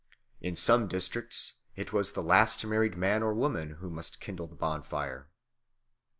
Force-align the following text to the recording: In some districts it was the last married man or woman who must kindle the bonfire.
In 0.41 0.55
some 0.55 0.87
districts 0.87 1.57
it 1.75 1.93
was 1.93 2.13
the 2.13 2.23
last 2.23 2.65
married 2.65 2.97
man 2.97 3.21
or 3.21 3.35
woman 3.35 3.73
who 3.81 3.91
must 3.91 4.19
kindle 4.19 4.47
the 4.47 4.55
bonfire. 4.55 5.29